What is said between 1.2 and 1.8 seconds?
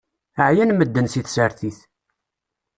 tsertit.